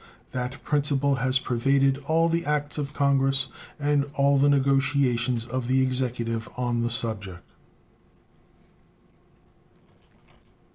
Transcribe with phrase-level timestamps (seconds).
[0.31, 5.83] That principle has pervaded all the acts of Congress and all the negotiations of the
[5.83, 7.43] Executive on the subject.